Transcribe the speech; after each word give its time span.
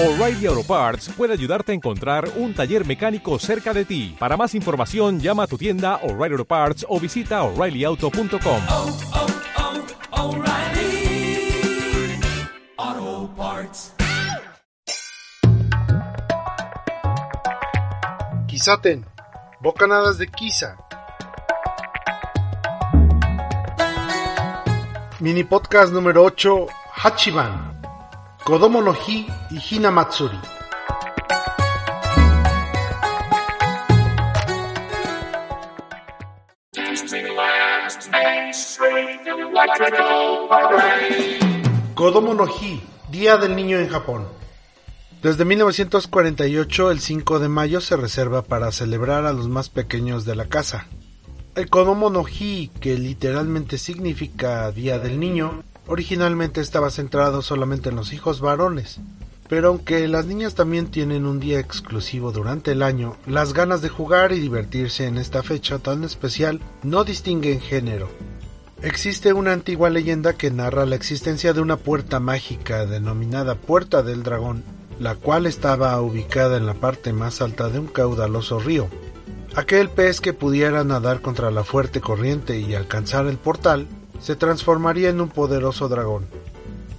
O'Reilly 0.00 0.46
Auto 0.46 0.62
Parts 0.62 1.08
puede 1.08 1.32
ayudarte 1.32 1.72
a 1.72 1.74
encontrar 1.74 2.30
un 2.36 2.54
taller 2.54 2.86
mecánico 2.86 3.36
cerca 3.40 3.74
de 3.74 3.84
ti. 3.84 4.14
Para 4.16 4.36
más 4.36 4.54
información, 4.54 5.18
llama 5.18 5.42
a 5.42 5.46
tu 5.48 5.58
tienda 5.58 5.96
O'Reilly 6.04 6.34
Auto 6.34 6.44
Parts 6.44 6.86
o 6.88 7.00
visita 7.00 7.42
oreillyauto.com. 7.42 8.62
oh, 8.68 8.96
oh, 10.12 10.36
O'Reilly 10.36 11.50
Auto 12.76 13.34
Parts. 13.34 13.92
Kisaten, 18.46 19.04
bocanadas 19.60 20.18
de 20.18 20.28
Kisa. 20.28 20.76
Mini 25.18 25.42
podcast 25.42 25.92
número 25.92 26.22
8, 26.22 26.68
Hachiban. 27.02 27.67
Kodomo 28.48 28.80
no 28.80 28.94
Hi 28.94 29.26
y 29.50 29.74
Hina 29.74 29.90
Matsuri. 29.90 30.38
Kodomo 41.94 42.32
no 42.32 42.46
Hi, 42.46 42.80
Día 43.10 43.36
del 43.36 43.54
Niño 43.54 43.80
en 43.80 43.88
Japón. 43.90 44.26
Desde 45.20 45.44
1948, 45.44 46.90
el 46.90 47.00
5 47.00 47.40
de 47.40 47.48
mayo 47.50 47.82
se 47.82 47.98
reserva 47.98 48.40
para 48.40 48.72
celebrar 48.72 49.26
a 49.26 49.34
los 49.34 49.48
más 49.48 49.68
pequeños 49.68 50.24
de 50.24 50.36
la 50.36 50.46
casa. 50.46 50.86
El 51.54 51.68
Kodomo 51.68 52.08
no 52.08 52.24
Hi, 52.26 52.70
que 52.80 52.96
literalmente 52.96 53.76
significa 53.76 54.70
Día 54.70 54.98
del 54.98 55.20
Niño, 55.20 55.64
originalmente 55.88 56.60
estaba 56.60 56.90
centrado 56.90 57.42
solamente 57.42 57.88
en 57.88 57.96
los 57.96 58.12
hijos 58.12 58.40
varones. 58.40 59.00
Pero 59.48 59.68
aunque 59.68 60.06
las 60.08 60.26
niñas 60.26 60.54
también 60.54 60.88
tienen 60.88 61.24
un 61.24 61.40
día 61.40 61.58
exclusivo 61.58 62.32
durante 62.32 62.72
el 62.72 62.82
año, 62.82 63.16
las 63.26 63.54
ganas 63.54 63.80
de 63.80 63.88
jugar 63.88 64.32
y 64.32 64.40
divertirse 64.40 65.06
en 65.06 65.16
esta 65.16 65.42
fecha 65.42 65.78
tan 65.78 66.04
especial 66.04 66.60
no 66.82 67.02
distinguen 67.02 67.60
género. 67.60 68.08
Existe 68.82 69.32
una 69.32 69.52
antigua 69.52 69.90
leyenda 69.90 70.34
que 70.34 70.50
narra 70.50 70.86
la 70.86 70.94
existencia 70.94 71.52
de 71.52 71.60
una 71.60 71.78
puerta 71.78 72.20
mágica 72.20 72.86
denominada 72.86 73.56
Puerta 73.56 74.02
del 74.02 74.22
Dragón, 74.22 74.62
la 75.00 75.16
cual 75.16 75.46
estaba 75.46 76.00
ubicada 76.00 76.58
en 76.58 76.66
la 76.66 76.74
parte 76.74 77.12
más 77.12 77.40
alta 77.40 77.70
de 77.70 77.78
un 77.78 77.86
caudaloso 77.86 78.60
río. 78.60 78.88
Aquel 79.56 79.88
pez 79.88 80.20
que 80.20 80.34
pudiera 80.34 80.84
nadar 80.84 81.22
contra 81.22 81.50
la 81.50 81.64
fuerte 81.64 82.00
corriente 82.00 82.60
y 82.60 82.74
alcanzar 82.74 83.26
el 83.26 83.38
portal 83.38 83.88
se 84.20 84.36
transformaría 84.36 85.10
en 85.10 85.20
un 85.20 85.28
poderoso 85.28 85.88
dragón. 85.88 86.26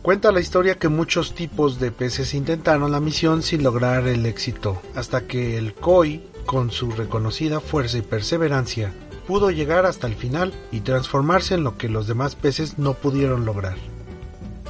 Cuenta 0.02 0.32
la 0.32 0.40
historia 0.40 0.80
que 0.80 0.88
muchos 0.88 1.34
tipos 1.36 1.80
de 1.80 1.92
peces 1.92 2.34
intentaron 2.34 2.92
la 2.92 3.00
misión 3.00 3.44
sin 3.44 3.64
lograr 3.64 4.08
el 4.08 4.26
éxito, 4.26 4.82
hasta 4.96 5.28
que 5.28 5.58
el 5.58 5.74
koi, 5.74 6.24
con 6.46 6.72
su 6.72 6.92
reconocida 6.92 7.60
fuerza 7.60 7.98
y 7.98 8.02
perseverancia, 8.02 8.94
pudo 9.28 9.52
llegar 9.52 9.86
hasta 9.86 10.08
el 10.08 10.16
final 10.16 10.54
y 10.72 10.80
transformarse 10.80 11.54
en 11.54 11.64
lo 11.64 11.78
que 11.78 11.90
los 11.90 12.08
demás 12.08 12.36
peces 12.36 12.80
no 12.80 12.94
pudieron 12.94 13.46
lograr. 13.46 13.78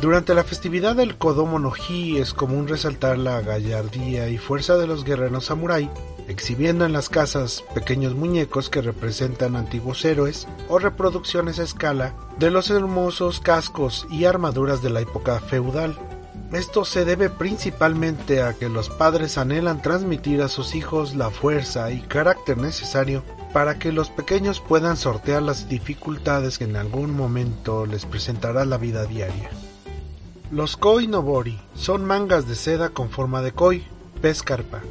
Durante 0.02 0.34
la 0.34 0.44
festividad 0.44 0.96
del 0.96 1.18
Kodomo 1.18 1.60
no 1.60 1.74
Hi 1.74 2.18
es 2.18 2.34
común 2.34 2.68
resaltar 2.68 3.18
la 3.18 3.42
gallardía 3.42 4.30
y 4.30 4.38
fuerza 4.38 4.78
de 4.78 4.88
los 4.88 5.04
guerreros 5.04 5.46
samurái, 5.46 5.90
exhibiendo 6.30 6.86
en 6.86 6.94
las 6.94 7.10
casas 7.10 7.64
pequeños 7.74 8.16
muñecos 8.16 8.70
que 8.70 8.82
representan 8.82 9.56
antiguos 9.56 10.06
héroes 10.06 10.48
o 10.70 10.78
reproducciones 10.78 11.60
a 11.60 11.64
escala 11.64 12.14
de 12.38 12.52
los 12.52 12.70
hermosos 12.70 13.40
cascos 13.40 14.08
y 14.12 14.26
armaduras 14.26 14.82
de 14.82 14.92
la 14.92 15.02
época 15.02 15.40
feudal. 15.40 15.98
Esto 16.54 16.86
se 16.86 17.04
debe 17.04 17.30
principalmente 17.30 18.42
a 18.42 18.54
que 18.54 18.70
los 18.70 18.90
padres 18.90 19.38
anhelan 19.38 19.82
transmitir 19.82 20.42
a 20.42 20.48
sus 20.48 20.76
hijos 20.76 21.16
la 21.16 21.32
fuerza 21.32 21.92
y 21.92 22.02
carácter 22.02 22.58
necesario 22.58 23.24
para 23.52 23.80
que 23.80 23.92
los 23.92 24.10
pequeños 24.10 24.60
puedan 24.60 24.98
sortear 24.98 25.42
las 25.42 25.68
dificultades 25.68 26.60
que 26.60 26.66
en 26.66 26.76
algún 26.76 27.16
momento 27.16 27.86
les 27.86 28.06
presentará 28.06 28.66
la 28.66 28.78
vida 28.78 29.06
diaria. 29.06 29.50
Los 30.52 30.78
koi 30.78 31.08
nobori 31.08 31.60
son 31.76 32.06
mangas 32.06 32.48
de 32.48 32.56
seda 32.56 32.90
con 32.90 33.10
forma 33.10 33.42
de 33.42 33.52
koi, 33.52 33.84
pez 34.22 34.42
carpa, 34.42 34.82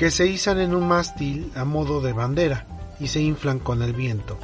que 0.00 0.10
se 0.10 0.26
izan 0.26 0.58
en 0.60 0.74
un 0.74 0.88
mástil 0.88 1.52
a 1.54 1.66
modo 1.66 2.00
de 2.00 2.14
bandera 2.14 2.64
y 3.00 3.08
se 3.08 3.20
inflan 3.20 3.58
con 3.58 3.82
el 3.82 3.92
viento. 3.92 4.38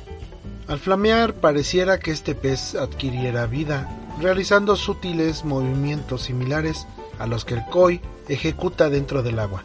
Al 0.68 0.78
flamear 0.78 1.32
pareciera 1.32 1.98
que 1.98 2.10
este 2.10 2.34
pez 2.34 2.74
adquiriera 2.74 3.46
vida, 3.46 3.88
realizando 4.20 4.76
sutiles 4.76 5.46
movimientos 5.46 6.24
similares 6.24 6.86
a 7.18 7.26
los 7.26 7.46
que 7.46 7.54
el 7.54 7.64
koi 7.70 8.02
ejecuta 8.28 8.90
dentro 8.90 9.22
del 9.22 9.38
agua. 9.38 9.62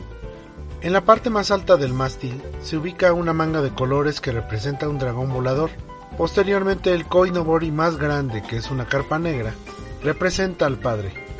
En 0.79 0.93
la 0.93 1.01
parte 1.01 1.29
más 1.29 1.51
alta 1.51 1.75
del 1.75 1.91
mástil 1.91 2.41
se 2.63 2.77
ubica 2.77 3.11
una 3.11 3.33
manga 3.33 3.61
de 3.61 3.71
colores 3.71 4.21
que 4.21 4.31
representa 4.31 4.87
un 4.87 4.97
dragón 4.97 5.27
volador. 5.27 5.71
Posteriormente 6.17 6.93
el 6.93 7.05
koi 7.05 7.31
nobori 7.31 7.69
más 7.69 7.97
grande, 7.97 8.43
que 8.43 8.55
es 8.55 8.71
una 8.71 8.87
carpa 8.87 9.19
negra, 9.19 9.53
representa 10.01 10.67
al 10.67 10.77
padre. 10.77 11.30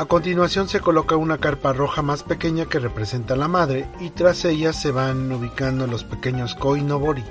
A 0.00 0.06
continuación 0.06 0.66
se 0.66 0.80
coloca 0.80 1.16
una 1.16 1.36
carpa 1.36 1.74
roja 1.74 2.00
más 2.00 2.22
pequeña 2.22 2.64
que 2.64 2.78
representa 2.78 3.34
a 3.34 3.36
la 3.36 3.48
madre 3.48 3.86
y 4.00 4.08
tras 4.08 4.46
ella 4.46 4.72
se 4.72 4.92
van 4.92 5.30
ubicando 5.30 5.86
los 5.86 6.04
pequeños 6.04 6.54
koi 6.54 6.80
nobori, 6.80 7.22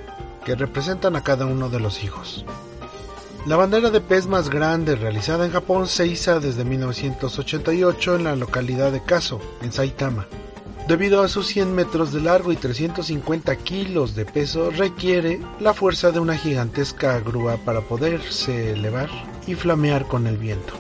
que 0.46 0.54
representan 0.54 1.16
a 1.16 1.24
cada 1.24 1.48
uno 1.48 1.70
de 1.70 1.80
los 1.80 2.04
hijos. 2.04 2.46
La 3.48 3.56
bandera 3.56 3.90
de 3.90 4.02
pez 4.02 4.28
más 4.28 4.52
grande 4.52 4.96
realizada 4.96 5.48
en 5.48 5.52
Japón 5.52 5.88
se 5.88 6.06
iza 6.06 6.40
desde 6.40 6.64
1988 6.64 8.18
en 8.18 8.24
la 8.26 8.36
localidad 8.36 8.92
de 8.92 9.02
Kaso, 9.02 9.42
en 9.64 9.72
Saitama. 9.72 10.28
Debido 10.88 11.24
a 11.24 11.28
sus 11.28 11.48
100 11.48 11.74
metros 11.74 12.14
de 12.14 12.22
largo 12.22 12.52
y 12.52 12.56
350 12.56 13.56
kilos 13.56 14.14
de 14.14 14.26
peso, 14.26 14.70
requiere 14.70 15.42
la 15.60 15.74
fuerza 15.74 16.12
de 16.12 16.20
una 16.20 16.38
gigantesca 16.38 17.20
grúa 17.20 17.58
para 17.66 17.82
poderse 17.82 18.74
elevar 18.74 19.10
y 19.48 19.56
flamear 19.56 20.06
con 20.06 20.28
el 20.28 20.38
viento. 20.38 20.74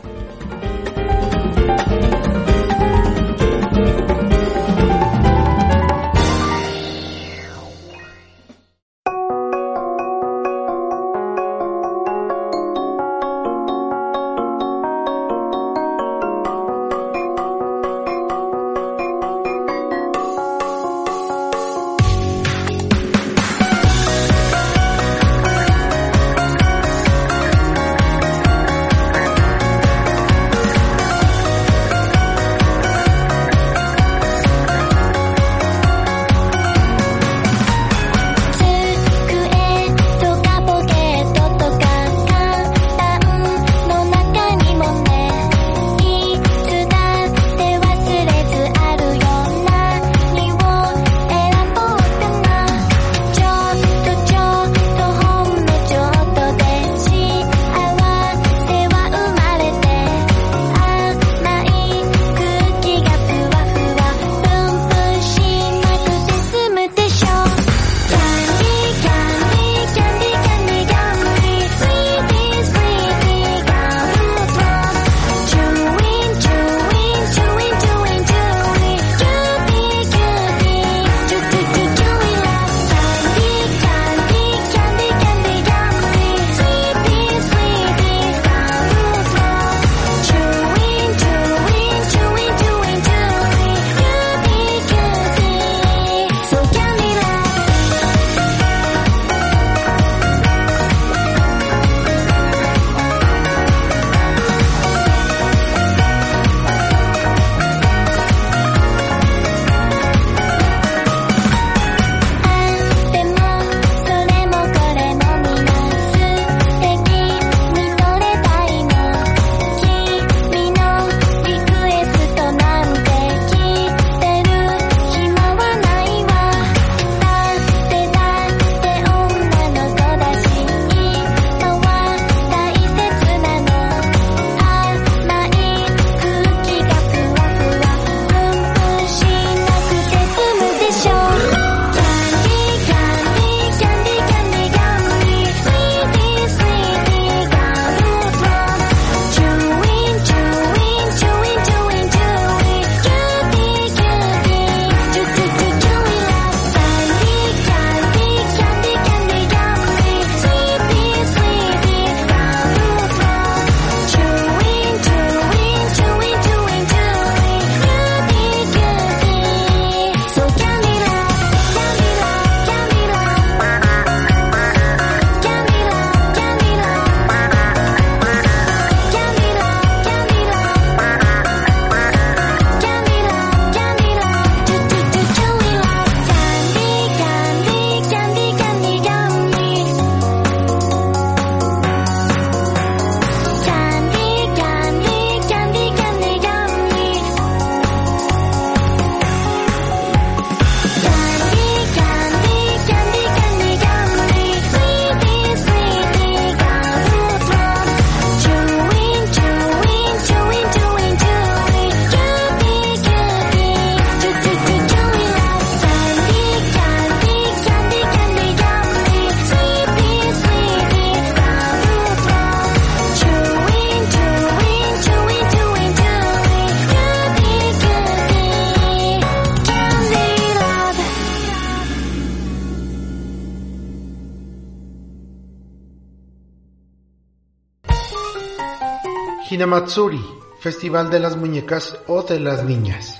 Hinamatsuri, 239.51 240.23
Festival 240.59 241.09
de 241.09 241.19
las 241.19 241.35
Muñecas 241.35 241.97
o 242.05 242.21
de 242.21 242.39
las 242.39 242.63
Niñas. 242.63 243.19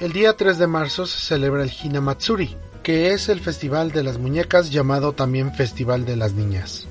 El 0.00 0.12
día 0.12 0.36
3 0.36 0.58
de 0.58 0.66
marzo 0.66 1.06
se 1.06 1.18
celebra 1.18 1.62
el 1.62 1.72
Hinamatsuri, 1.72 2.54
que 2.82 3.14
es 3.14 3.30
el 3.30 3.40
Festival 3.40 3.90
de 3.90 4.02
las 4.02 4.18
Muñecas 4.18 4.70
llamado 4.70 5.14
también 5.14 5.54
Festival 5.54 6.04
de 6.04 6.16
las 6.16 6.34
Niñas. 6.34 6.86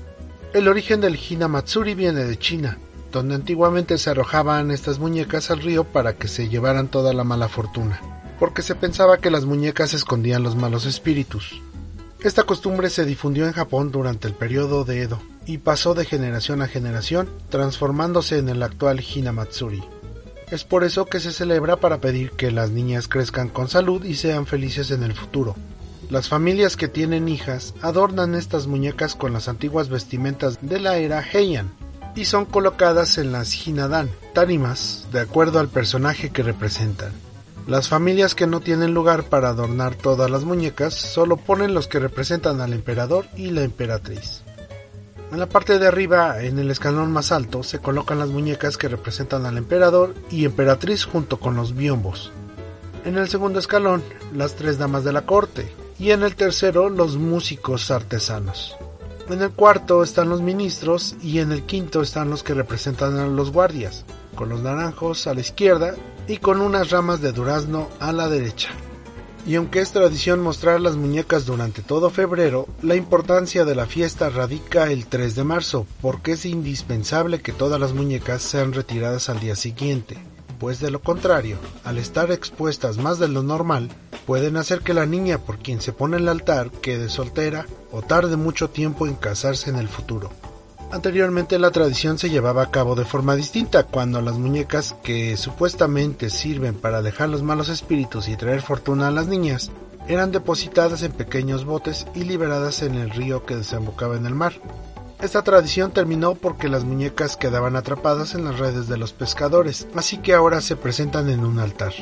El 0.52 0.66
origen 0.66 1.00
del 1.00 1.14
Hinamatsuri 1.16 1.94
viene 1.94 2.24
de 2.24 2.36
China, 2.40 2.76
donde 3.12 3.36
antiguamente 3.36 3.98
se 3.98 4.10
arrojaban 4.10 4.72
estas 4.72 4.98
muñecas 4.98 5.52
al 5.52 5.62
río 5.62 5.84
para 5.84 6.16
que 6.16 6.26
se 6.26 6.48
llevaran 6.48 6.88
toda 6.88 7.12
la 7.12 7.22
mala 7.22 7.48
fortuna, 7.48 8.00
porque 8.40 8.62
se 8.62 8.74
pensaba 8.74 9.18
que 9.18 9.30
las 9.30 9.44
muñecas 9.44 9.94
escondían 9.94 10.42
los 10.42 10.56
malos 10.56 10.86
espíritus. 10.86 11.62
Esta 12.18 12.42
costumbre 12.42 12.90
se 12.90 13.04
difundió 13.04 13.46
en 13.46 13.52
Japón 13.52 13.92
durante 13.92 14.26
el 14.26 14.34
periodo 14.34 14.84
de 14.84 15.02
Edo 15.02 15.35
y 15.46 15.58
pasó 15.58 15.94
de 15.94 16.04
generación 16.04 16.60
a 16.60 16.68
generación, 16.68 17.30
transformándose 17.48 18.38
en 18.38 18.48
el 18.48 18.62
actual 18.62 19.00
Hinamatsuri. 19.00 19.82
Es 20.50 20.64
por 20.64 20.84
eso 20.84 21.06
que 21.06 21.20
se 21.20 21.32
celebra 21.32 21.76
para 21.76 22.00
pedir 22.00 22.32
que 22.32 22.50
las 22.50 22.70
niñas 22.70 23.08
crezcan 23.08 23.48
con 23.48 23.68
salud 23.68 24.04
y 24.04 24.14
sean 24.14 24.46
felices 24.46 24.90
en 24.90 25.02
el 25.02 25.14
futuro. 25.14 25.56
Las 26.10 26.28
familias 26.28 26.76
que 26.76 26.86
tienen 26.86 27.28
hijas 27.28 27.74
adornan 27.82 28.34
estas 28.34 28.68
muñecas 28.68 29.16
con 29.16 29.32
las 29.32 29.48
antiguas 29.48 29.88
vestimentas 29.88 30.58
de 30.62 30.78
la 30.78 30.98
era 30.98 31.20
Heian 31.20 31.72
y 32.14 32.26
son 32.26 32.44
colocadas 32.44 33.18
en 33.18 33.32
las 33.32 33.66
Hinadan, 33.66 34.08
tarimas, 34.32 35.08
de 35.12 35.20
acuerdo 35.20 35.58
al 35.58 35.68
personaje 35.68 36.30
que 36.30 36.44
representan. 36.44 37.12
Las 37.66 37.88
familias 37.88 38.36
que 38.36 38.46
no 38.46 38.60
tienen 38.60 38.94
lugar 38.94 39.24
para 39.24 39.48
adornar 39.48 39.96
todas 39.96 40.30
las 40.30 40.44
muñecas 40.44 40.94
solo 40.94 41.36
ponen 41.36 41.74
los 41.74 41.88
que 41.88 41.98
representan 41.98 42.60
al 42.60 42.72
emperador 42.72 43.26
y 43.36 43.50
la 43.50 43.62
emperatriz. 43.62 44.45
En 45.32 45.40
la 45.40 45.48
parte 45.48 45.78
de 45.78 45.88
arriba, 45.88 46.40
en 46.42 46.58
el 46.58 46.70
escalón 46.70 47.12
más 47.12 47.32
alto, 47.32 47.62
se 47.62 47.80
colocan 47.80 48.18
las 48.18 48.28
muñecas 48.28 48.76
que 48.76 48.88
representan 48.88 49.44
al 49.44 49.58
emperador 49.58 50.14
y 50.30 50.44
emperatriz 50.44 51.04
junto 51.04 51.38
con 51.38 51.56
los 51.56 51.74
biombos. 51.74 52.30
En 53.04 53.18
el 53.18 53.28
segundo 53.28 53.58
escalón, 53.58 54.02
las 54.32 54.54
tres 54.54 54.78
damas 54.78 55.04
de 55.04 55.12
la 55.12 55.26
corte, 55.26 55.72
y 55.98 56.12
en 56.12 56.22
el 56.22 56.36
tercero, 56.36 56.90
los 56.90 57.16
músicos 57.16 57.90
artesanos. 57.90 58.76
En 59.28 59.42
el 59.42 59.50
cuarto 59.50 60.04
están 60.04 60.28
los 60.28 60.40
ministros 60.40 61.16
y 61.20 61.40
en 61.40 61.50
el 61.50 61.64
quinto 61.64 62.02
están 62.02 62.30
los 62.30 62.44
que 62.44 62.54
representan 62.54 63.18
a 63.18 63.26
los 63.26 63.50
guardias, 63.50 64.04
con 64.36 64.48
los 64.48 64.60
naranjos 64.60 65.26
a 65.26 65.34
la 65.34 65.40
izquierda 65.40 65.94
y 66.28 66.36
con 66.36 66.60
unas 66.60 66.90
ramas 66.90 67.20
de 67.20 67.32
durazno 67.32 67.88
a 67.98 68.12
la 68.12 68.28
derecha. 68.28 68.70
Y 69.46 69.54
aunque 69.54 69.80
es 69.80 69.92
tradición 69.92 70.40
mostrar 70.40 70.80
las 70.80 70.96
muñecas 70.96 71.46
durante 71.46 71.80
todo 71.80 72.10
febrero, 72.10 72.66
la 72.82 72.96
importancia 72.96 73.64
de 73.64 73.76
la 73.76 73.86
fiesta 73.86 74.28
radica 74.28 74.90
el 74.90 75.06
3 75.06 75.36
de 75.36 75.44
marzo, 75.44 75.86
porque 76.02 76.32
es 76.32 76.44
indispensable 76.44 77.40
que 77.40 77.52
todas 77.52 77.78
las 77.78 77.92
muñecas 77.92 78.42
sean 78.42 78.72
retiradas 78.72 79.28
al 79.28 79.38
día 79.38 79.54
siguiente, 79.54 80.18
pues 80.58 80.80
de 80.80 80.90
lo 80.90 81.00
contrario, 81.00 81.58
al 81.84 81.98
estar 81.98 82.32
expuestas 82.32 82.98
más 82.98 83.20
de 83.20 83.28
lo 83.28 83.44
normal, 83.44 83.88
pueden 84.26 84.56
hacer 84.56 84.80
que 84.80 84.94
la 84.94 85.06
niña 85.06 85.38
por 85.38 85.58
quien 85.58 85.80
se 85.80 85.92
pone 85.92 86.16
el 86.16 86.28
altar 86.28 86.72
quede 86.72 87.08
soltera 87.08 87.66
o 87.92 88.02
tarde 88.02 88.36
mucho 88.36 88.68
tiempo 88.70 89.06
en 89.06 89.14
casarse 89.14 89.70
en 89.70 89.76
el 89.76 89.88
futuro. 89.88 90.30
Anteriormente 90.92 91.58
la 91.58 91.72
tradición 91.72 92.16
se 92.16 92.30
llevaba 92.30 92.62
a 92.62 92.70
cabo 92.70 92.94
de 92.94 93.04
forma 93.04 93.34
distinta, 93.34 93.82
cuando 93.82 94.22
las 94.22 94.38
muñecas 94.38 94.94
que 95.02 95.36
supuestamente 95.36 96.30
sirven 96.30 96.74
para 96.74 96.98
alejar 96.98 97.28
los 97.28 97.42
malos 97.42 97.68
espíritus 97.68 98.28
y 98.28 98.36
traer 98.36 98.62
fortuna 98.62 99.08
a 99.08 99.10
las 99.10 99.26
niñas, 99.26 99.72
eran 100.06 100.30
depositadas 100.30 101.02
en 101.02 101.10
pequeños 101.10 101.64
botes 101.64 102.06
y 102.14 102.22
liberadas 102.22 102.82
en 102.82 102.94
el 102.94 103.10
río 103.10 103.44
que 103.44 103.56
desembocaba 103.56 104.16
en 104.16 104.26
el 104.26 104.34
mar. 104.34 104.54
Esta 105.20 105.42
tradición 105.42 105.90
terminó 105.90 106.36
porque 106.36 106.68
las 106.68 106.84
muñecas 106.84 107.36
quedaban 107.36 107.74
atrapadas 107.74 108.36
en 108.36 108.44
las 108.44 108.58
redes 108.58 108.86
de 108.86 108.96
los 108.96 109.12
pescadores, 109.12 109.88
así 109.96 110.18
que 110.18 110.34
ahora 110.34 110.60
se 110.60 110.76
presentan 110.76 111.28
en 111.30 111.44
un 111.44 111.58
altar. 111.58 111.94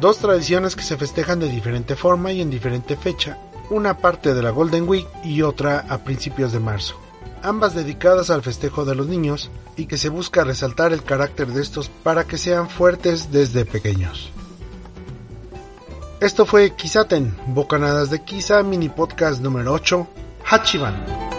Dos 0.00 0.18
tradiciones 0.18 0.74
que 0.74 0.82
se 0.82 0.96
festejan 0.96 1.38
de 1.38 1.48
diferente 1.48 1.94
forma 1.94 2.32
y 2.32 2.40
en 2.40 2.50
diferente 2.50 2.96
fecha, 2.96 3.38
una 3.70 3.98
parte 3.98 4.34
de 4.34 4.42
la 4.42 4.50
Golden 4.50 4.88
Week 4.88 5.06
y 5.22 5.42
otra 5.42 5.86
a 5.88 5.98
principios 5.98 6.50
de 6.50 6.58
marzo 6.58 6.96
ambas 7.42 7.74
dedicadas 7.74 8.30
al 8.30 8.42
festejo 8.42 8.84
de 8.84 8.94
los 8.94 9.06
niños 9.06 9.50
y 9.76 9.86
que 9.86 9.98
se 9.98 10.08
busca 10.08 10.44
resaltar 10.44 10.92
el 10.92 11.02
carácter 11.02 11.48
de 11.48 11.62
estos 11.62 11.88
para 11.88 12.24
que 12.24 12.38
sean 12.38 12.68
fuertes 12.68 13.32
desde 13.32 13.64
pequeños. 13.64 14.30
Esto 16.20 16.46
fue 16.46 16.76
Kisaten, 16.76 17.34
Bocanadas 17.48 18.10
de 18.10 18.22
Kisa, 18.22 18.62
mini 18.62 18.88
podcast 18.88 19.40
número 19.40 19.72
8, 19.72 20.06
Hachiban. 20.48 21.31